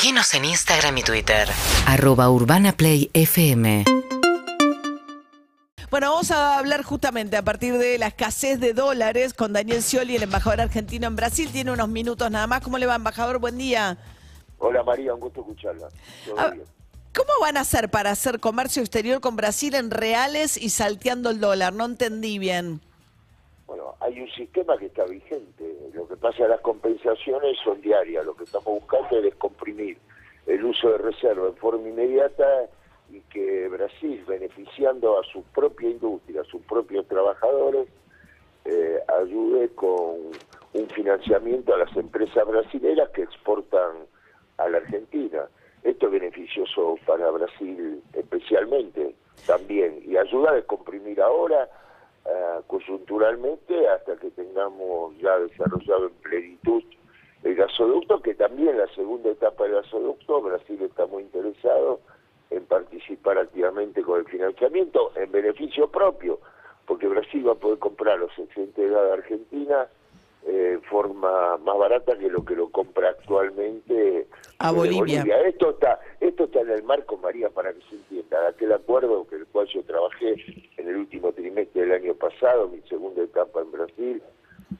Seguinos 0.00 0.32
en 0.34 0.44
Instagram 0.44 0.96
y 0.98 1.02
Twitter. 1.02 1.48
Arroba 1.84 2.30
Urbana 2.30 2.70
Play 2.70 3.10
FM. 3.14 3.84
Bueno, 5.90 6.10
vamos 6.12 6.30
a 6.30 6.56
hablar 6.56 6.84
justamente 6.84 7.36
a 7.36 7.42
partir 7.42 7.76
de 7.78 7.98
la 7.98 8.06
escasez 8.06 8.60
de 8.60 8.74
dólares 8.74 9.34
con 9.34 9.52
Daniel 9.52 9.82
Scioli, 9.82 10.14
el 10.14 10.22
embajador 10.22 10.60
argentino 10.60 11.08
en 11.08 11.16
Brasil. 11.16 11.50
Tiene 11.50 11.72
unos 11.72 11.88
minutos 11.88 12.30
nada 12.30 12.46
más. 12.46 12.60
¿Cómo 12.60 12.78
le 12.78 12.86
va, 12.86 12.94
embajador? 12.94 13.40
Buen 13.40 13.58
día. 13.58 13.98
Hola 14.58 14.84
María, 14.84 15.12
un 15.14 15.18
gusto 15.20 15.40
escucharla. 15.40 15.88
Todo 16.24 16.38
Ah, 16.38 16.50
bien. 16.50 16.64
¿Cómo 17.12 17.30
van 17.40 17.56
a 17.56 17.62
hacer 17.62 17.90
para 17.90 18.12
hacer 18.12 18.38
comercio 18.38 18.82
exterior 18.82 19.20
con 19.20 19.34
Brasil 19.34 19.74
en 19.74 19.90
reales 19.90 20.56
y 20.56 20.68
salteando 20.70 21.28
el 21.30 21.40
dólar? 21.40 21.72
No 21.72 21.84
entendí 21.86 22.38
bien. 22.38 22.80
Bueno, 23.66 23.96
hay 23.98 24.20
un 24.20 24.30
sistema 24.30 24.78
que 24.78 24.86
está 24.86 25.02
vigente. 25.06 25.57
Lo 25.98 26.06
que 26.06 26.16
pasa 26.16 26.36
es 26.36 26.42
que 26.44 26.48
las 26.48 26.60
compensaciones 26.60 27.58
son 27.64 27.80
diarias. 27.80 28.24
Lo 28.24 28.36
que 28.36 28.44
estamos 28.44 28.66
buscando 28.66 29.18
es 29.18 29.24
descomprimir 29.24 29.98
el 30.46 30.64
uso 30.64 30.90
de 30.90 30.98
reserva 30.98 31.48
en 31.48 31.56
forma 31.56 31.88
inmediata 31.88 32.66
y 33.10 33.20
que 33.22 33.68
Brasil, 33.68 34.22
beneficiando 34.28 35.18
a 35.18 35.24
su 35.24 35.42
propia 35.42 35.90
industria, 35.90 36.42
a 36.42 36.44
sus 36.44 36.62
propios 36.62 37.06
trabajadores, 37.08 37.88
eh, 38.64 39.00
ayude 39.20 39.70
con 39.70 40.30
un 40.74 40.88
financiamiento 40.94 41.74
a 41.74 41.78
las 41.78 41.96
empresas 41.96 42.46
brasileras 42.46 43.08
que 43.10 43.22
exportan 43.22 44.06
a 44.58 44.68
la 44.68 44.78
Argentina. 44.78 45.48
Esto 45.82 46.06
es 46.06 46.12
beneficioso 46.12 46.96
para 47.06 47.28
Brasil 47.30 48.02
especialmente 48.12 49.16
también 49.46 50.00
y 50.04 50.16
ayuda 50.16 50.50
a 50.50 50.54
descomprimir 50.54 51.20
ahora 51.20 51.68
eh, 52.28 52.60
coyunturalmente 52.66 53.88
hasta 53.88 54.16
que 54.16 54.30
tengamos 54.30 55.16
ya 55.18 55.38
desarrollado 55.38 56.08
en 56.08 56.14
plenitud 56.14 56.82
el 57.42 57.54
gasoducto, 57.54 58.20
que 58.20 58.34
también 58.34 58.76
la 58.76 58.86
segunda 58.94 59.30
etapa 59.30 59.64
del 59.64 59.74
gasoducto, 59.74 60.42
Brasil 60.42 60.82
está 60.82 61.06
muy 61.06 61.22
interesado 61.22 62.00
en 62.50 62.64
participar 62.66 63.38
activamente 63.38 64.02
con 64.02 64.20
el 64.20 64.26
financiamiento 64.26 65.12
en 65.16 65.30
beneficio 65.30 65.88
propio, 65.88 66.40
porque 66.86 67.06
Brasil 67.06 67.46
va 67.46 67.52
a 67.52 67.56
poder 67.56 67.78
comprar 67.78 68.18
los 68.18 68.36
excedentes 68.38 68.76
de 68.76 68.90
gas 68.90 69.04
de 69.04 69.12
Argentina 69.12 69.86
eh, 70.46 70.72
en 70.74 70.82
forma 70.82 71.56
más 71.58 71.78
barata 71.78 72.18
que 72.18 72.28
lo 72.28 72.44
que 72.44 72.56
lo 72.56 72.68
compra 72.70 73.10
actualmente 73.10 74.26
A 74.58 74.72
de 74.72 74.78
Bolivia. 74.78 75.40
Esto 75.42 75.70
está, 75.70 76.00
esto 76.20 76.44
está 76.44 76.60
en 76.60 76.70
el 76.70 76.82
marco, 76.82 77.16
María, 77.16 77.50
para 77.50 77.72
que 77.72 77.80
se 77.88 77.94
entienda, 77.94 78.40
de 78.42 78.48
aquel 78.48 78.72
acuerdo 78.72 79.26
que 79.28 79.36
el 79.36 79.46
cual 79.46 79.66
yo 79.68 79.82
trabajé 79.84 80.67
en 80.88 80.94
el 80.94 81.00
último 81.00 81.32
trimestre 81.32 81.82
del 81.82 81.92
año 81.92 82.14
pasado, 82.14 82.68
mi 82.68 82.80
segunda 82.88 83.22
etapa 83.22 83.60
en 83.60 83.70
Brasil, 83.70 84.22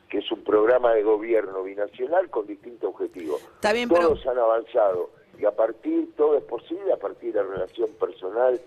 que 0.09 0.19
es 0.19 0.33
un 0.33 0.43
programa 0.43 0.95
de 0.95 1.03
gobierno 1.03 1.63
binacional 1.63 2.31
con 2.31 2.47
distintos 2.47 2.91
objetivos. 2.95 3.43
Está 3.57 3.73
bien, 3.73 3.89
pero- 3.89 4.09
Todos 4.09 4.27
han 4.27 4.39
avanzado 4.39 5.11
y 5.39 5.45
a 5.45 5.51
partir, 5.53 6.09
todo 6.17 6.37
es 6.37 6.45
posible 6.45 6.93
a 6.93 6.97
partir 6.97 7.33
de 7.35 7.43
la 7.43 7.49
relación 7.49 7.91
personal 8.01 8.59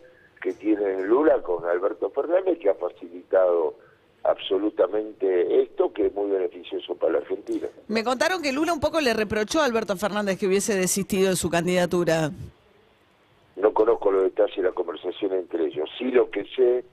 que 0.42 0.54
tiene 0.54 1.04
Lula 1.04 1.42
con 1.42 1.66
Alberto 1.66 2.10
Fernández, 2.12 2.58
que 2.60 2.70
ha 2.70 2.76
facilitado 2.76 3.76
absolutamente 4.24 5.62
esto, 5.64 5.92
que 5.94 6.08
es 6.08 6.14
muy 6.14 6.30
beneficioso 6.30 6.96
para 6.96 7.14
la 7.14 7.20
Argentina. 7.20 7.68
Me 7.88 8.04
contaron 8.04 8.42
que 8.42 8.52
Lula 8.52 8.74
un 8.74 8.80
poco 8.80 9.02
le 9.02 9.14
reprochó 9.14 9.62
a 9.62 9.66
Alberto 9.66 9.96
Fernández 9.98 10.40
que 10.40 10.48
hubiese 10.48 10.76
desistido 10.76 11.30
de 11.32 11.36
su 11.36 11.50
candidatura. 11.50 12.32
No 13.56 13.74
conozco 13.74 14.12
los 14.12 14.24
detalles 14.24 14.56
de 14.58 14.64
la 14.64 14.72
conversación 14.72 15.34
entre 15.34 15.66
ellos. 15.66 15.90
Sí 15.98 16.06
lo 16.12 16.30
que 16.32 16.46
sé 16.56 16.84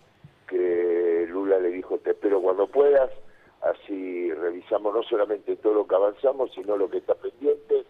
que 0.49 1.27
Lula 1.31 1.59
le 1.59 1.69
dijo, 1.71 1.99
te 1.99 2.11
espero 2.11 2.41
cuando 2.41 2.67
puedas, 2.67 3.11
así 3.63 4.33
revisamos 4.33 4.95
no 4.95 5.03
solamente 5.19 5.57
todo 5.57 5.75
lo 5.75 5.87
que 5.87 5.97
avanzamos, 5.97 6.53
sino 6.55 6.77
lo 6.77 6.89
que 6.89 6.99
está 6.99 7.15
pendiente 7.17 7.85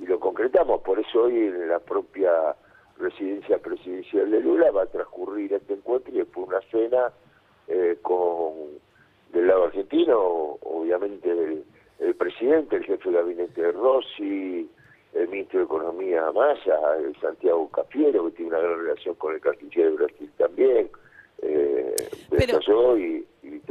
y 0.00 0.06
lo 0.06 0.18
concretamos. 0.18 0.80
Por 0.82 0.98
eso 0.98 1.22
hoy 1.22 1.36
en 1.38 1.68
la 1.68 1.78
propia 1.78 2.56
residencia 2.98 3.58
presidencial 3.58 4.28
de 4.30 4.40
Lula 4.40 4.70
va 4.72 4.82
a 4.82 4.86
transcurrir 4.86 5.52
este 5.52 5.74
encuentro 5.74 6.12
y 6.12 6.18
después 6.18 6.48
una 6.48 6.60
cena 6.72 7.12
eh, 7.68 7.98
con 8.02 8.80
del 9.32 9.46
lado 9.46 9.64
argentino, 9.64 10.18
obviamente 10.62 11.30
el, 11.30 11.64
el 12.00 12.14
presidente, 12.16 12.76
el 12.76 12.84
jefe 12.84 13.08
de 13.10 13.14
gabinete 13.16 13.62
de 13.62 13.72
Rossi, 13.72 14.68
el 15.14 15.28
ministro 15.28 15.60
de 15.60 15.64
Economía 15.66 16.30
Massa, 16.32 16.96
el 16.98 17.14
Santiago 17.20 17.68
Cafiero, 17.70 18.26
que 18.26 18.32
tiene 18.32 18.50
una 18.50 18.58
gran 18.58 18.78
relación 18.80 19.14
con 19.14 19.34
el 19.34 19.40
canciller 19.40 19.90
de 19.90 19.96
Brasil 19.96 20.30
también, 20.36 20.90
eh, 21.42 21.94
Pero- 22.28 22.96
y 22.98 23.24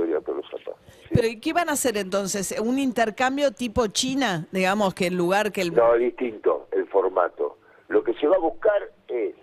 Victoria. 0.06 0.22
Sí. 0.22 1.10
Pero 1.14 1.28
¿y 1.28 1.40
qué 1.40 1.54
van 1.54 1.70
a 1.70 1.74
hacer 1.74 1.98
entonces? 1.98 2.56
¿Un 2.60 2.80
intercambio 2.80 3.52
tipo 3.52 3.88
China? 3.88 4.48
Digamos 4.52 4.94
que 4.94 5.08
en 5.08 5.18
lugar 5.18 5.52
que 5.52 5.62
el... 5.62 5.74
No, 5.74 5.96
distinto 5.96 6.68
el 6.72 6.88
formato. 6.88 7.58
Lo 7.88 8.04
que 8.04 8.14
se 8.16 8.28
va 8.28 8.36
a 8.36 8.40
buscar 8.40 8.92
es 9.08 9.36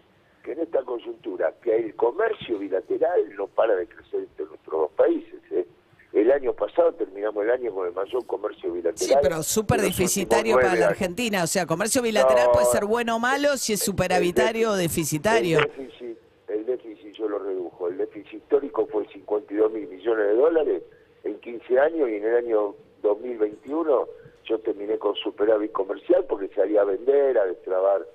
que 0.42 0.52
en 0.52 0.60
esta 0.60 0.82
coyuntura, 0.82 1.52
que 1.62 1.76
el 1.76 1.94
comercio 1.94 2.58
bilateral 2.58 3.34
no 3.36 3.46
para 3.48 3.76
de 3.76 3.86
crecer 3.86 4.20
entre 4.20 4.46
nuestros 4.46 4.80
dos 4.80 4.90
países. 4.92 5.40
¿eh? 5.50 5.66
El 6.12 6.32
año 6.32 6.54
pasado 6.54 6.94
terminamos 6.94 7.44
el 7.44 7.50
año 7.50 7.74
con 7.74 7.86
el 7.86 7.92
mayor 7.92 8.24
comercio 8.26 8.72
bilateral. 8.72 8.96
Sí, 8.96 9.14
pero 9.20 9.42
súper 9.42 9.82
deficitario 9.82 10.56
para 10.56 10.74
la. 10.74 10.88
Argentina. 10.88 11.44
O 11.44 11.46
sea, 11.46 11.66
comercio 11.66 12.00
bilateral 12.00 12.46
No, 12.46 12.52
puede 12.52 12.66
ser 12.66 12.86
bueno 12.86 13.16
o 13.16 13.18
malo 13.18 13.56
si 13.58 13.74
es 13.74 13.80
superavitario 13.80 14.70
o 14.70 14.76
deficitario. 14.76 15.58
El 15.58 15.66
déficit, 15.66 16.18
el 16.48 16.66
déficit 16.66 17.12
yo 17.14 17.28
lo 17.28 17.38
redujo. 17.38 17.88
El 17.88 17.98
déficit 17.98 18.34
histórico 18.34 18.86
fue 18.86 19.06
52 19.28 19.72
mil 19.72 19.88
millones 19.88 20.26
de 20.26 20.34
dólares 20.34 20.82
en 21.24 21.38
15 21.40 21.78
años 21.78 22.08
y 22.08 22.14
en 22.16 22.24
el 22.24 22.36
año 22.36 22.74
2021 23.02 24.08
yo 24.44 24.58
terminé 24.60 24.98
con 24.98 25.14
superávit 25.16 25.72
comercial 25.72 26.24
porque 26.26 26.48
salía 26.48 26.80
a 26.80 26.84
vender, 26.84 27.38
a 27.38 27.44
destrabar 27.44 28.06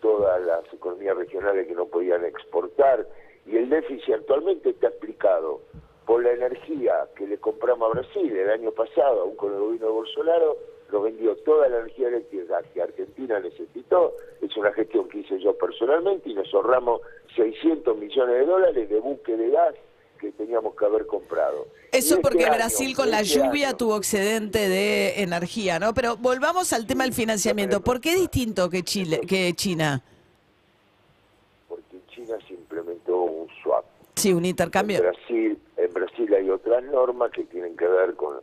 todas 0.00 0.40
las 0.42 0.72
economías 0.72 1.16
regionales 1.16 1.66
que 1.66 1.74
no 1.74 1.86
podían 1.86 2.24
exportar. 2.24 3.06
Y 3.46 3.56
el 3.56 3.68
déficit 3.68 4.14
actualmente 4.14 4.70
está 4.70 4.88
explicado 4.88 5.60
por 6.06 6.22
la 6.22 6.32
energía 6.32 7.08
que 7.16 7.26
le 7.26 7.38
compramos 7.38 7.90
a 7.90 8.00
Brasil 8.00 8.36
el 8.36 8.50
año 8.50 8.70
pasado, 8.70 9.22
aún 9.22 9.36
con 9.36 9.52
el 9.52 9.58
gobierno 9.58 9.86
de 9.88 9.92
Bolsonaro, 9.92 10.56
nos 10.92 11.02
vendió 11.02 11.36
toda 11.38 11.68
la 11.68 11.78
energía 11.80 12.08
eléctrica 12.08 12.62
que 12.72 12.82
Argentina 12.82 13.40
necesitó. 13.40 14.14
Es 14.40 14.56
una 14.56 14.72
gestión 14.72 15.08
que 15.08 15.18
hice 15.18 15.38
yo 15.40 15.56
personalmente 15.56 16.28
y 16.28 16.34
nos 16.34 16.52
ahorramos 16.54 17.00
600 17.34 17.96
millones 17.96 18.34
de 18.36 18.46
dólares 18.46 18.88
de 18.88 19.00
buque 19.00 19.36
de 19.36 19.50
gas 19.50 19.74
que 20.20 20.30
teníamos 20.32 20.74
que 20.76 20.84
haber 20.84 21.06
comprado. 21.06 21.66
Eso 21.92 22.14
este 22.14 22.22
porque 22.22 22.44
año, 22.44 22.54
Brasil 22.54 22.94
con 22.94 23.10
la 23.10 23.20
este 23.20 23.38
lluvia 23.38 23.68
año, 23.68 23.76
tuvo 23.76 23.96
excedente 23.96 24.68
de 24.68 25.22
energía, 25.22 25.78
¿no? 25.78 25.94
Pero 25.94 26.16
volvamos 26.16 26.72
al 26.72 26.86
tema 26.86 27.04
del 27.04 27.14
financiamiento. 27.14 27.80
¿Por 27.80 28.00
qué 28.00 28.12
es 28.12 28.20
distinto 28.20 28.68
que 28.68 28.82
Chile, 28.82 29.20
que 29.26 29.52
China? 29.54 30.02
Porque 31.68 31.96
China 32.08 32.36
se 32.46 32.54
implementó 32.54 33.22
un 33.22 33.48
swap. 33.62 33.84
Sí, 34.16 34.32
un 34.32 34.44
intercambio. 34.44 34.98
En 34.98 35.02
Brasil, 35.02 35.58
en 35.76 35.92
Brasil 35.92 36.34
hay 36.34 36.50
otras 36.50 36.84
normas 36.84 37.30
que 37.32 37.44
tienen 37.44 37.76
que 37.76 37.86
ver 37.86 38.14
con 38.14 38.40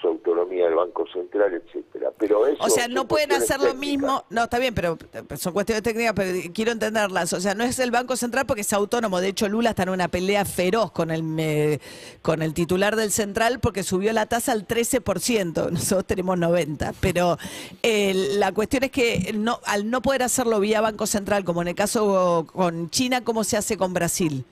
su 0.00 0.08
autonomía 0.08 0.64
del 0.66 0.74
Banco 0.74 1.06
Central, 1.12 1.54
etcétera. 1.54 2.10
Pero 2.18 2.46
eso 2.46 2.62
O 2.62 2.68
sea, 2.68 2.88
no 2.88 3.06
pueden 3.08 3.32
hacer 3.32 3.58
lo 3.58 3.66
técnicas. 3.68 3.80
mismo. 3.80 4.24
No, 4.30 4.44
está 4.44 4.58
bien, 4.58 4.74
pero 4.74 4.98
son 5.36 5.52
cuestiones 5.52 5.82
técnicas, 5.82 6.12
pero 6.14 6.38
quiero 6.54 6.72
entenderlas. 6.72 7.32
O 7.32 7.40
sea, 7.40 7.54
no 7.54 7.64
es 7.64 7.78
el 7.78 7.90
Banco 7.90 8.16
Central 8.16 8.46
porque 8.46 8.62
es 8.62 8.72
autónomo. 8.72 9.20
De 9.20 9.28
hecho, 9.28 9.48
Lula 9.48 9.70
está 9.70 9.84
en 9.84 9.90
una 9.90 10.08
pelea 10.08 10.44
feroz 10.44 10.90
con 10.92 11.10
el 11.10 11.22
eh, 11.38 11.80
con 12.22 12.42
el 12.42 12.54
titular 12.54 12.96
del 12.96 13.10
Central 13.10 13.60
porque 13.60 13.82
subió 13.82 14.12
la 14.12 14.26
tasa 14.26 14.52
al 14.52 14.66
13%. 14.66 15.70
Nosotros 15.70 16.06
tenemos 16.06 16.38
90. 16.38 16.92
Pero 17.00 17.36
eh, 17.82 18.12
la 18.36 18.52
cuestión 18.52 18.84
es 18.84 18.90
que 18.90 19.32
no, 19.34 19.60
al 19.64 19.90
no 19.90 20.02
poder 20.02 20.22
hacerlo 20.22 20.60
vía 20.60 20.80
Banco 20.80 21.06
Central, 21.06 21.44
como 21.44 21.62
en 21.62 21.68
el 21.68 21.74
caso 21.74 22.46
con 22.52 22.90
China, 22.90 23.24
¿cómo 23.24 23.44
se 23.44 23.56
hace 23.56 23.76
con 23.76 23.94
Brasil? 23.94 24.44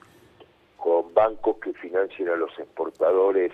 con 0.87 1.13
bancos 1.15 1.57
que 1.57 1.73
financien 1.73 2.28
a 2.28 2.37
los 2.37 2.57
exportadores 2.61 3.51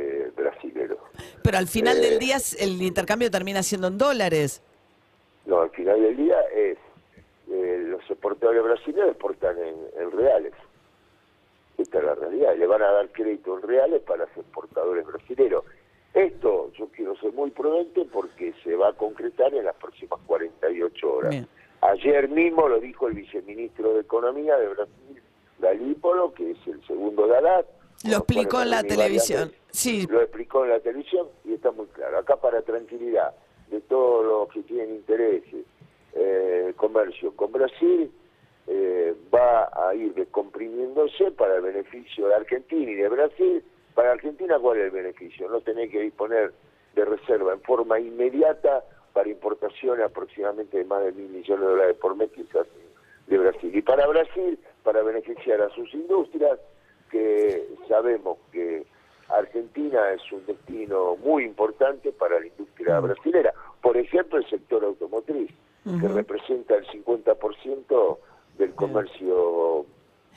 eh, 0.00 0.30
brasileños. 0.36 0.98
Pero 1.42 1.58
al 1.58 1.66
final 1.68 1.98
Eh. 1.98 2.00
del 2.00 2.18
día 2.18 2.36
el 2.58 2.80
intercambio 2.82 3.30
termina 3.30 3.62
siendo 3.62 3.88
en 3.88 3.98
dólares. 3.98 4.62
No, 5.46 5.60
al 5.62 5.70
final 5.70 6.00
del 6.02 6.16
día 6.16 6.36
es 6.54 6.78
eh, 7.50 7.84
los 7.88 8.02
exportadores 8.10 8.62
brasileños 8.62 9.08
exportan 9.10 9.56
en, 9.58 9.74
en 10.00 10.10
reales. 10.12 10.52
Esta 11.78 11.98
es 11.98 12.04
la 12.04 12.14
realidad. 12.14 12.56
Le 12.56 12.66
van 12.66 12.82
a 12.82 12.90
dar 12.92 13.08
crédito 13.10 13.56
en 13.58 13.62
reales 13.66 14.02
para 14.02 14.26
los 14.26 14.36
exportadores 14.36 15.04
brasileños. 15.06 15.64
Esto 16.14 16.70
yo 16.78 16.88
quiero 16.88 17.16
ser 17.16 17.32
muy 17.32 17.50
prudente 17.50 18.04
porque 18.12 18.52
se 18.64 18.74
va 18.76 18.88
a 18.88 18.92
concretar 18.94 19.54
en 19.54 19.64
las 19.64 19.76
próximas 19.76 20.20
48 20.26 21.12
horas. 21.12 21.30
Bien. 21.30 21.48
Ayer 21.82 22.28
mismo 22.28 22.68
lo 22.68 22.78
dijo 22.80 23.08
el 23.08 23.14
viceministro 23.14 23.94
de 23.94 24.00
Economía 24.00 24.56
de 24.58 24.68
Brasil, 24.68 25.22
Galípolo, 25.58 26.34
que 26.34 26.50
es 26.50 26.58
el 26.66 26.84
segundo 26.86 27.26
de 27.26 27.36
Haddad. 27.38 27.64
Lo 28.04 28.16
explicó 28.18 28.60
en 28.60 28.70
la 28.70 28.82
televisión. 28.82 29.52
Sí, 29.70 30.06
Lo 30.08 30.20
explicó 30.20 30.64
en 30.64 30.70
la 30.70 30.80
televisión 30.80 31.28
y 31.44 31.54
está 31.54 31.70
muy 31.70 31.86
claro. 31.86 32.18
Acá 32.18 32.36
para 32.36 32.62
tranquilidad 32.62 33.34
de 33.68 33.80
todos 33.82 34.24
los 34.24 34.48
que 34.52 34.62
tienen 34.62 34.96
intereses, 34.96 35.64
eh, 36.14 36.72
comercio 36.76 37.34
con 37.36 37.52
Brasil, 37.52 38.10
eh, 38.66 39.14
va 39.32 39.70
a 39.72 39.94
ir 39.94 40.14
descomprimiéndose 40.14 41.30
para 41.32 41.56
el 41.56 41.62
beneficio 41.62 42.28
de 42.28 42.34
Argentina 42.34 42.90
y 42.90 42.94
de 42.94 43.08
Brasil. 43.08 43.64
Para 43.94 44.12
Argentina, 44.12 44.58
¿cuál 44.58 44.78
es 44.78 44.84
el 44.86 44.90
beneficio? 44.90 45.48
No 45.48 45.60
tener 45.60 45.90
que 45.90 46.00
disponer 46.00 46.52
de 46.94 47.04
reserva 47.04 47.52
en 47.52 47.60
forma 47.62 47.98
inmediata 48.00 48.84
para 49.12 49.28
importaciones 49.28 50.04
aproximadamente 50.04 50.78
de 50.78 50.84
más 50.84 51.04
de 51.04 51.12
mil 51.12 51.28
millones 51.28 51.60
de 51.60 51.70
dólares 51.70 51.96
por 52.00 52.16
mes 52.16 52.30
hacen 52.30 52.90
de 53.26 53.38
Brasil. 53.38 53.74
Y 53.74 53.82
para 53.82 54.06
Brasil, 54.06 54.58
para 54.82 55.02
beneficiar 55.02 55.60
a 55.60 55.70
sus 55.70 55.92
industrias, 55.94 56.58
que 57.10 57.68
sabemos 57.88 58.38
que 58.52 58.86
Argentina 59.36 60.12
es 60.12 60.20
un 60.32 60.44
destino 60.46 61.16
muy 61.16 61.44
importante 61.44 62.12
para 62.12 62.40
la 62.40 62.46
industria 62.46 63.00
brasilera. 63.00 63.52
Por 63.80 63.96
ejemplo, 63.96 64.38
el 64.38 64.48
sector 64.48 64.84
automotriz, 64.84 65.50
que 65.84 66.08
representa 66.08 66.76
el 66.76 66.86
50% 66.86 68.18
del 68.58 68.74
comercio 68.74 69.86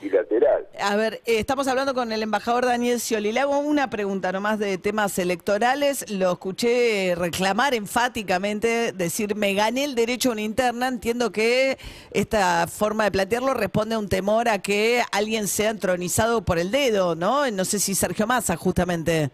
bilateral. 0.00 0.66
A 0.80 0.96
ver, 0.96 1.14
eh, 1.24 1.38
estamos 1.38 1.68
hablando 1.68 1.94
con 1.94 2.12
el 2.12 2.22
embajador 2.22 2.66
Daniel 2.66 3.00
Scioli. 3.00 3.32
Le 3.32 3.40
hago 3.40 3.58
una 3.58 3.90
pregunta 3.90 4.32
nomás 4.32 4.58
de 4.58 4.78
temas 4.78 5.18
electorales. 5.18 6.10
Lo 6.10 6.32
escuché 6.32 7.14
reclamar 7.16 7.74
enfáticamente, 7.74 8.92
decir, 8.92 9.34
me 9.36 9.54
gané 9.54 9.84
el 9.84 9.94
derecho 9.94 10.30
a 10.30 10.32
una 10.32 10.42
interna. 10.42 10.88
Entiendo 10.88 11.32
que 11.32 11.78
esta 12.10 12.66
forma 12.66 13.04
de 13.04 13.12
plantearlo 13.12 13.54
responde 13.54 13.94
a 13.94 13.98
un 13.98 14.08
temor 14.08 14.48
a 14.48 14.58
que 14.58 15.02
alguien 15.12 15.46
sea 15.46 15.70
entronizado 15.70 16.44
por 16.44 16.58
el 16.58 16.70
dedo, 16.70 17.14
¿no? 17.14 17.50
No 17.50 17.64
sé 17.64 17.78
si 17.78 17.94
Sergio 17.94 18.26
Massa, 18.26 18.56
justamente. 18.56 19.30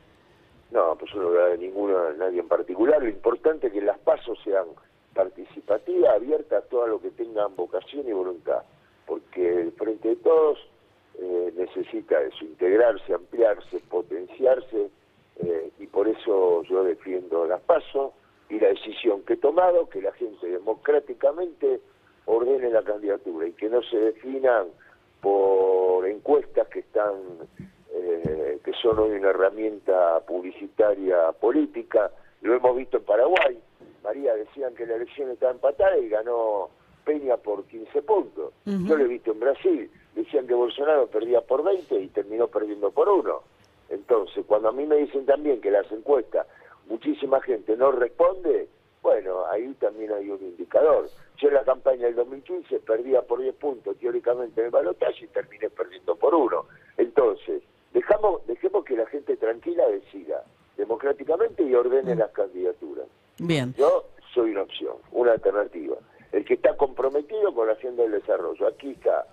No, 0.71 0.97
pues 0.97 1.13
no 1.15 1.31
de 1.31 1.59
ninguno, 1.59 2.13
nadie 2.13 2.41
en 2.41 2.49
particular. 2.49 3.03
Lo 3.03 3.09
importante 3.09 3.69
es 3.69 3.73
que 3.73 3.81
las 3.81 3.99
pasos 3.99 4.39
sean 4.45 4.67
participativas, 5.15 6.15
abiertas 6.15 6.65
a 6.65 6.69
todo 6.69 6.87
lo 6.87 7.01
que 7.01 7.11
tengan 7.11 7.57
vocación 7.57 8.07
y 8.07 8.13
voluntad 8.13 8.63
porque 9.31 9.61
el 9.61 9.73
Frente 9.73 10.09
de 10.09 10.17
Todos 10.17 10.59
eh, 11.19 11.53
necesita 11.57 12.21
eso, 12.21 12.45
integrarse, 12.45 13.15
ampliarse, 13.15 13.79
potenciarse, 13.89 14.91
eh, 15.37 15.71
y 15.79 15.87
por 15.87 16.09
eso 16.09 16.63
yo 16.65 16.85
defiendo 16.85 17.47
las 17.47 17.61
pasos 17.61 18.13
y 18.49 18.59
la 18.59 18.69
decisión 18.69 19.23
que 19.23 19.35
he 19.35 19.37
tomado, 19.37 19.89
que 19.89 20.03
la 20.03 20.13
gente 20.13 20.47
democráticamente 20.49 21.81
ordene 22.27 22.71
la 22.71 22.83
candidatura 22.83 23.47
y 23.47 23.53
que 23.53 23.69
no 23.69 23.83
se 23.83 23.97
definan 23.97 24.67
por 25.21 26.07
encuestas 26.07 26.67
que 26.69 26.81
están 26.81 27.15
eh, 27.93 28.59
que 28.65 28.73
son 28.83 28.99
hoy 28.99 29.11
una 29.11 29.31
herramienta 29.31 30.21
publicitaria 30.27 31.33
política. 31.33 32.11
Lo 32.43 32.55
hemos 32.55 32.77
visto 32.77 32.97
en 32.97 33.05
Paraguay. 33.05 33.59
María 34.03 34.35
decían 34.35 34.75
que 34.75 34.87
la 34.87 34.97
elección 34.97 35.31
estaba 35.31 35.53
empatada 35.53 35.97
y 35.99 36.09
ganó 36.09 36.71
Peña 37.05 37.37
por 37.37 37.65
15 37.65 38.03
puntos. 38.03 38.53
Yo 38.65 38.97
lo 38.97 39.05
he 39.05 39.09
visto 39.09 39.33
en 39.33 39.41
Brasil, 39.41 39.91
decían 40.15 40.47
que 40.47 40.55
Bolsonaro 40.55 41.07
perdía 41.07 41.41
por 41.41 41.63
20 41.65 42.01
y 42.01 42.09
terminó 42.09 42.49
perdiendo 42.49 42.91
por 42.91 43.09
uno. 43.09 43.43
Entonces, 43.89 44.45
cuando 44.47 44.69
a 44.69 44.73
mí 44.73 44.87
me 44.87 44.97
dicen 44.97 45.27
también 45.27 45.61
que 45.61 45.71
las 45.71 45.91
encuestas, 45.91 46.47
muchísima 46.89 47.41
gente 47.41 47.77
no 47.77 47.91
responde, 47.91 48.69
bueno, 49.03 49.47
ahí 49.47 49.75
también 49.81 50.13
hay 50.13 50.31
un 50.31 50.41
indicador. 50.41 51.09
Yo 51.39 51.49
en 51.49 51.55
la 51.55 51.65
campaña 51.65 52.07
del 52.07 52.17
2015 52.17 52.81
perdía 52.81 53.23
por 53.23 53.41
10 53.41 53.55
puntos 53.57 53.97
teóricamente 53.99 54.61
en 54.61 54.67
el 54.67 54.71
balotaje 54.71 55.25
y 55.25 55.29
terminé 55.29 55.71
perdiendo 55.71 56.15
por 56.17 56.35
uno. 56.35 56.67
Entonces, 56.97 57.63
dejamos, 57.93 58.47
dejemos 58.47 58.85
que 58.85 58.97
la 58.97 59.07
gente 59.07 59.37
tranquila 59.37 59.89
decida 59.89 60.45
democráticamente 60.77 61.63
y 61.63 61.75
ordene 61.75 62.15
las 62.15 62.31
candidaturas. 62.31 63.07
Bien. 63.39 63.75
Yo 63.77 64.05
soy 64.35 64.53
una 64.53 64.63
opción, 64.63 64.97
una 65.13 65.33
alternativa 65.33 65.97
el 66.33 66.45
que 66.45 66.55
está 66.55 66.77
comprometido 66.77 67.55
con 67.55 67.67
la 67.67 67.75
agenda 67.75 68.03
del 68.03 68.13
desarrollo. 68.13 68.67
Aquí 68.67 68.91
está. 68.91 69.27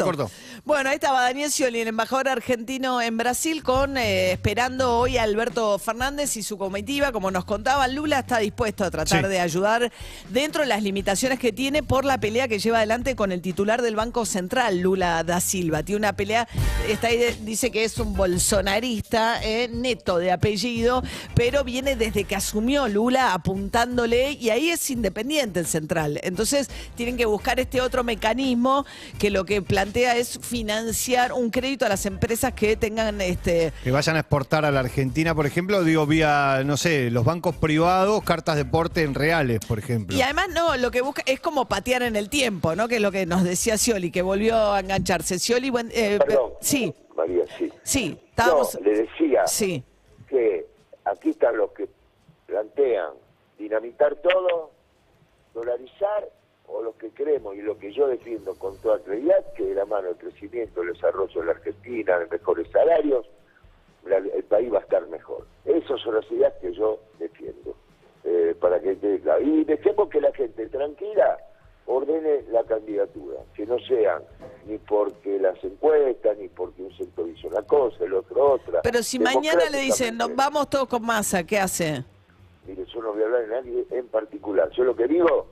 Se 0.00 0.04
cortó. 0.04 0.30
Bueno, 0.64 0.90
ahí 0.90 0.96
estaba 0.96 1.22
Daniel 1.22 1.50
Scioli, 1.50 1.80
el 1.80 1.88
embajador 1.88 2.28
argentino 2.28 3.00
en 3.00 3.16
Brasil, 3.16 3.62
con 3.62 3.96
eh, 3.96 4.32
esperando 4.32 4.98
hoy 4.98 5.18
a 5.18 5.22
Alberto 5.22 5.78
Fernández 5.78 6.36
y 6.36 6.42
su 6.42 6.58
comitiva. 6.58 7.12
Como 7.12 7.30
nos 7.30 7.44
contaba, 7.44 7.88
Lula 7.88 8.20
está 8.20 8.38
dispuesto 8.38 8.84
a 8.84 8.90
tratar 8.90 9.28
de 9.28 9.40
ayudar 9.40 9.92
dentro 10.30 10.62
de 10.62 10.68
las 10.68 10.82
limitaciones 10.82 11.38
que 11.38 11.52
tiene 11.52 11.82
por 11.82 12.04
la 12.04 12.18
pelea 12.18 12.48
que 12.48 12.58
lleva 12.58 12.78
adelante 12.78 13.16
con 13.16 13.32
el 13.32 13.42
titular 13.42 13.82
del 13.82 13.96
Banco 13.96 14.26
Central, 14.26 14.80
Lula 14.80 15.24
da 15.24 15.40
Silva. 15.40 15.82
Tiene 15.82 15.98
una 15.98 16.12
pelea, 16.14 16.48
está 16.88 17.08
ahí, 17.08 17.38
dice 17.42 17.70
que 17.70 17.84
es 17.84 17.98
un 17.98 18.14
bolsonarista 18.14 19.42
eh, 19.42 19.68
neto 19.72 20.18
de 20.18 20.32
apellido, 20.32 21.02
pero 21.34 21.64
viene 21.64 21.96
desde 21.96 22.24
que 22.24 22.36
asumió 22.36 22.88
Lula 22.88 23.34
apuntándole 23.34 24.32
y 24.32 24.50
ahí 24.50 24.70
es 24.70 24.90
independiente 24.90 25.60
el 25.60 25.66
central. 25.66 26.20
Entonces 26.22 26.68
tienen 26.94 27.16
que 27.16 27.26
buscar 27.26 27.60
este 27.60 27.80
otro 27.80 28.04
mecanismo 28.04 28.86
que 29.18 29.30
lo 29.30 29.44
que 29.44 29.55
plantea 29.62 30.16
es 30.16 30.38
financiar 30.38 31.32
un 31.32 31.50
crédito 31.50 31.86
a 31.86 31.88
las 31.88 32.06
empresas 32.06 32.52
que 32.52 32.76
tengan 32.76 33.20
este 33.20 33.72
que 33.82 33.90
vayan 33.90 34.16
a 34.16 34.20
exportar 34.20 34.64
a 34.64 34.70
la 34.70 34.80
Argentina, 34.80 35.34
por 35.34 35.46
ejemplo, 35.46 35.82
digo 35.84 36.06
vía, 36.06 36.62
no 36.64 36.76
sé, 36.76 37.10
los 37.10 37.24
bancos 37.24 37.56
privados, 37.56 38.22
cartas 38.24 38.56
de 38.56 38.64
porte 38.64 39.02
en 39.02 39.14
reales, 39.14 39.60
por 39.66 39.78
ejemplo. 39.78 40.16
Y 40.16 40.22
además 40.22 40.48
no, 40.54 40.76
lo 40.76 40.90
que 40.90 41.00
busca 41.00 41.22
es 41.26 41.40
como 41.40 41.66
patear 41.66 42.02
en 42.02 42.16
el 42.16 42.28
tiempo, 42.28 42.74
¿no? 42.74 42.88
Que 42.88 42.96
es 42.96 43.02
lo 43.02 43.12
que 43.12 43.26
nos 43.26 43.44
decía 43.44 43.78
Scioli, 43.78 44.10
que 44.10 44.22
volvió 44.22 44.72
a 44.72 44.80
engancharse. 44.80 45.38
Scioli, 45.38 45.70
buen, 45.70 45.90
eh, 45.92 46.18
Perdón, 46.18 46.52
sí. 46.60 46.94
María, 47.16 47.44
sí. 47.58 47.72
Sí, 47.82 48.18
estábamos... 48.28 48.74
No, 48.74 48.80
le 48.80 49.02
decía 49.02 49.46
sí. 49.46 49.82
que 50.28 50.66
aquí 51.04 51.30
están 51.30 51.56
los 51.56 51.70
que 51.72 51.88
plantean 52.46 53.10
dinamitar 53.58 54.16
todo, 54.16 54.70
dolarizar 55.54 56.28
o 56.68 56.82
lo 56.82 56.96
que 56.96 57.10
creemos 57.10 57.54
y 57.56 57.62
lo 57.62 57.78
que 57.78 57.92
yo 57.92 58.08
defiendo 58.08 58.54
con 58.54 58.76
toda 58.78 58.98
claridad, 59.00 59.52
que 59.56 59.64
de 59.64 59.74
la 59.74 59.86
mano 59.86 60.08
del 60.08 60.16
crecimiento, 60.16 60.82
el 60.82 60.92
desarrollo 60.92 61.40
de 61.40 61.46
la 61.46 61.52
Argentina, 61.52 62.18
de 62.18 62.26
mejores 62.26 62.68
salarios, 62.70 63.26
el 64.06 64.44
país 64.44 64.72
va 64.72 64.78
a 64.78 64.82
estar 64.82 65.06
mejor. 65.08 65.46
Esas 65.64 66.00
son 66.00 66.14
las 66.14 66.30
ideas 66.30 66.52
que 66.60 66.72
yo 66.72 67.00
defiendo. 67.18 67.74
Eh, 68.24 68.56
para 68.60 68.80
que 68.80 68.98
Y 69.42 69.64
dejemos 69.64 70.08
que 70.08 70.20
la 70.20 70.32
gente 70.32 70.66
tranquila 70.68 71.38
ordene 71.86 72.42
la 72.50 72.64
candidatura, 72.64 73.38
que 73.54 73.64
no 73.66 73.78
sean 73.80 74.22
ni 74.66 74.78
porque 74.78 75.38
las 75.38 75.62
encuestas, 75.62 76.36
ni 76.36 76.48
porque 76.48 76.82
un 76.82 76.96
sector 76.96 77.28
hizo 77.28 77.46
una 77.46 77.62
cosa, 77.62 78.04
el 78.04 78.14
otro 78.14 78.54
otra. 78.54 78.82
Pero 78.82 79.02
si 79.02 79.20
mañana 79.20 79.70
le 79.70 79.78
dicen, 79.78 80.16
nos 80.16 80.34
vamos 80.34 80.68
todos 80.68 80.88
con 80.88 81.06
masa, 81.06 81.44
¿qué 81.44 81.58
hace? 81.58 82.04
Mire, 82.66 82.84
yo 82.86 83.00
no 83.00 83.12
voy 83.12 83.22
a 83.22 83.26
hablar 83.26 83.42
de 83.42 83.48
nadie 83.48 83.86
en 83.90 84.08
particular. 84.08 84.68
Yo 84.70 84.82
lo 84.82 84.96
que 84.96 85.06
digo 85.06 85.46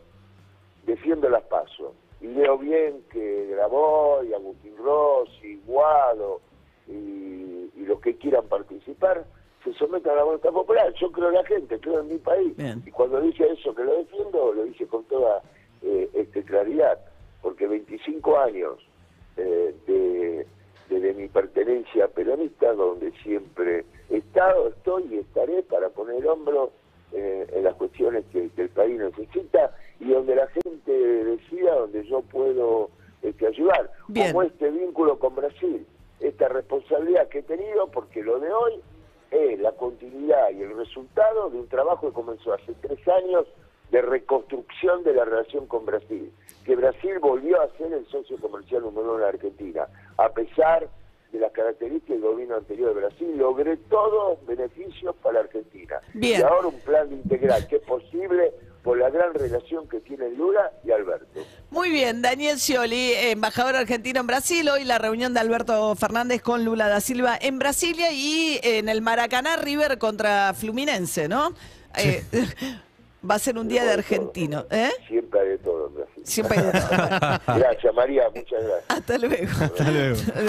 defiendo 0.86 1.28
las 1.28 1.42
pasos. 1.44 1.92
Y 2.20 2.26
veo 2.28 2.58
bien 2.58 3.02
que 3.10 3.46
Grabó 3.50 4.22
y 4.24 4.32
Agustín 4.32 4.76
Rossi, 4.78 5.60
Guado 5.66 6.40
y, 6.88 7.70
y, 7.74 7.84
los 7.86 8.00
que 8.00 8.16
quieran 8.16 8.46
participar 8.46 9.24
se 9.62 9.72
sometan 9.74 10.12
a 10.12 10.16
la 10.16 10.24
voluntad 10.24 10.50
popular. 10.50 10.92
Yo 11.00 11.10
creo 11.10 11.28
en 11.28 11.34
la 11.34 11.44
gente, 11.44 11.80
creo 11.80 12.00
en 12.00 12.08
mi 12.08 12.18
país. 12.18 12.54
Y 12.84 12.90
cuando 12.90 13.20
dije 13.20 13.50
eso 13.50 13.74
que 13.74 13.82
lo 13.82 13.96
defiendo, 13.96 14.52
lo 14.52 14.64
dije 14.64 14.86
con 14.86 15.04
toda 15.04 15.42
eh, 15.82 16.08
este, 16.12 16.42
claridad, 16.44 16.98
porque 17.42 17.66
25 17.66 18.38
años 18.38 18.78
eh, 19.36 19.74
de, 19.86 20.46
de, 20.98 21.14
mi 21.14 21.28
pertenencia 21.28 22.08
peronista, 22.08 22.72
donde 22.74 23.10
siempre 23.22 23.84
he 24.10 24.18
estado, 24.18 24.68
estoy 24.68 25.04
y 25.10 25.18
estaré 25.18 25.62
para 25.62 25.88
poner 25.88 26.16
el 26.16 26.28
hombro 26.28 26.72
eh, 27.16 27.46
en 27.52 27.62
las 27.62 27.74
cuestiones 27.74 28.24
que, 28.32 28.50
el 28.56 28.68
país 28.70 28.98
necesita 28.98 29.70
y 30.00 30.10
donde 30.10 30.34
la 30.34 30.48
gente 30.48 30.92
decida, 30.92 31.74
donde 31.76 32.04
yo 32.06 32.22
puedo 32.22 32.90
este, 33.22 33.46
ayudar. 33.46 33.88
Como 34.12 34.42
este 34.42 34.68
vínculo 34.70 35.18
con 35.20 35.36
Brasil, 35.36 35.86
esta 36.18 36.48
responsabilidad 36.48 37.28
que 37.28 37.38
he 37.38 37.42
tenido, 37.42 37.86
porque 37.88 38.20
lo 38.22 38.40
de 38.40 38.52
hoy 38.52 38.80
es 39.30 39.60
la 39.60 39.70
continuidad 39.72 40.50
y 40.50 40.62
el 40.62 40.76
resultado 40.76 41.50
de 41.50 41.58
un 41.58 41.68
trabajo 41.68 42.08
que 42.08 42.14
comenzó 42.14 42.52
hace 42.52 42.74
tres 42.80 42.98
años 43.06 43.46
de 43.92 44.02
reconstrucción 44.02 45.04
de 45.04 45.14
la 45.14 45.24
relación 45.24 45.66
con 45.66 45.86
Brasil, 45.86 46.32
que 46.64 46.74
Brasil 46.74 47.20
volvió 47.20 47.60
a 47.60 47.68
ser 47.76 47.92
el 47.92 48.06
socio 48.06 48.38
comercial 48.38 48.82
número 48.82 49.04
uno 49.04 49.14
de 49.14 49.22
la 49.22 49.28
Argentina, 49.28 49.86
a 50.16 50.30
pesar 50.30 50.80
de 50.82 50.88
las 51.38 51.52
características 51.52 52.20
del 52.20 52.20
gobierno 52.20 52.56
anterior 52.56 52.94
de 52.94 53.00
Brasil, 53.00 53.36
logré 53.36 53.76
todos 53.76 54.44
beneficios 54.46 55.14
para 55.22 55.40
Argentina. 55.40 56.00
Y 56.14 56.34
ahora 56.34 56.68
un 56.68 56.80
plan 56.80 57.12
integral 57.12 57.66
que 57.66 57.76
es 57.76 57.82
posible 57.82 58.52
por 58.84 58.98
la 58.98 59.08
gran 59.08 59.32
relación 59.32 59.88
que 59.88 59.98
tienen 60.00 60.36
Lula 60.36 60.70
y 60.84 60.90
Alberto. 60.92 61.40
Muy 61.70 61.90
bien, 61.90 62.20
Daniel 62.20 62.58
Scioli, 62.58 63.14
embajador 63.14 63.76
argentino 63.76 64.20
en 64.20 64.26
Brasil, 64.26 64.68
hoy 64.68 64.84
la 64.84 64.98
reunión 64.98 65.32
de 65.32 65.40
Alberto 65.40 65.96
Fernández 65.96 66.42
con 66.42 66.64
Lula 66.64 66.88
da 66.88 67.00
Silva 67.00 67.36
en 67.40 67.58
Brasilia 67.58 68.12
y 68.12 68.60
en 68.62 68.90
el 68.90 69.00
Maracaná 69.00 69.56
River 69.56 69.98
contra 69.98 70.52
Fluminense, 70.52 71.28
¿no? 71.28 71.54
Eh, 71.96 72.22
va 73.28 73.36
a 73.36 73.38
ser 73.38 73.56
un 73.58 73.68
día 73.68 73.84
de 73.84 73.92
argentino. 73.92 74.66
¿eh? 74.70 74.90
Siempre 75.08 75.40
hay 75.40 75.48
de 75.48 75.58
todo 75.58 75.88
en 75.88 75.94
Brasil. 75.94 76.22
Siempre 76.24 76.58
hay 76.58 76.64
de 76.66 76.72
todo. 76.72 77.56
gracias, 77.58 77.94
María, 77.94 78.28
muchas 78.34 78.62
gracias. 78.62 78.84
Hasta 78.88 79.18
luego. 79.18 79.52
Hasta 79.60 79.90
luego. 79.90 80.48